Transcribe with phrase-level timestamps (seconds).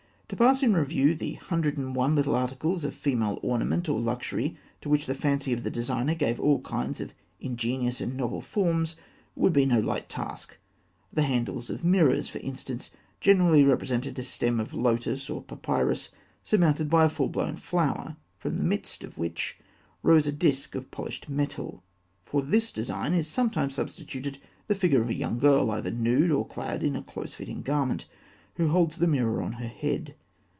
[0.31, 4.55] To pass in review the hundred and one little articles of female ornament or luxury
[4.79, 8.95] to which the fancy of the designer gave all kinds of ingenious and novel forms,
[9.35, 10.57] would be no light task.
[11.11, 16.11] The handles of mirrors, for instance, generally represented a stem of lotus or papyrus
[16.45, 19.57] surmounted by a full blown flower, from the midst of which
[20.01, 21.83] rose a disk of polished metal.
[22.23, 24.37] For this design is sometimes substituted
[24.67, 28.05] the figure of a young girl, either nude, or clad in a close fitting garment,
[28.55, 30.15] who holds the mirror on her head.